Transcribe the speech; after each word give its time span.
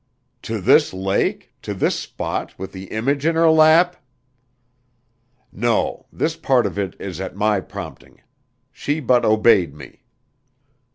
"To 0.41 0.59
this 0.59 0.93
lake 0.93 1.53
to 1.61 1.75
this 1.75 1.95
spot 1.99 2.57
with 2.57 2.71
the 2.71 2.85
image 2.85 3.23
in 3.23 3.35
her 3.35 3.51
lap?" 3.51 3.97
"No 5.51 6.07
this 6.11 6.35
part 6.35 6.65
of 6.65 6.79
it 6.79 6.95
is 6.99 7.21
at 7.21 7.35
my 7.35 7.59
prompting. 7.59 8.23
She 8.71 8.99
but 8.99 9.23
obeyed 9.25 9.75
me." 9.75 10.01